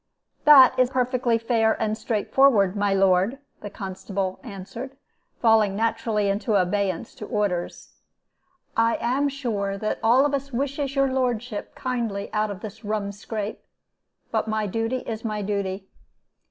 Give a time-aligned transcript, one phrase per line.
[0.45, 4.97] "'That is perfectly fair and straightforward, my lord,' the constable answered,
[5.39, 7.99] falling naturally into abeyance to orders.
[8.75, 13.11] 'I am sure that all of us wishes your lordship kindly out of this rum
[13.11, 13.59] scrape.
[14.31, 15.85] But my duty is my duty.'